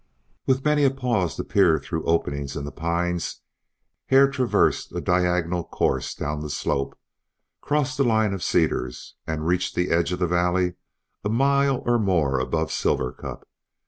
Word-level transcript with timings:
With 0.47 0.65
many 0.65 0.83
a 0.83 0.89
pause 0.89 1.35
to 1.35 1.43
peer 1.43 1.77
through 1.77 2.05
openings 2.07 2.55
in 2.55 2.65
the 2.65 2.71
pines 2.71 3.41
Hare 4.07 4.27
traversed 4.31 4.91
a 4.93 4.99
diagonal 4.99 5.63
course 5.63 6.15
down 6.15 6.39
the 6.41 6.49
slope, 6.49 6.97
crossed 7.61 7.97
the 7.99 8.03
line 8.03 8.33
of 8.33 8.41
cedars, 8.41 9.13
and 9.27 9.45
reached 9.45 9.75
the 9.75 9.91
edge 9.91 10.11
of 10.11 10.17
the 10.17 10.25
valley 10.25 10.73
a 11.23 11.29
mile 11.29 11.83
or 11.85 11.99
more 11.99 12.39
above 12.39 12.71
Silver 12.71 13.11
Cup. 13.11 13.47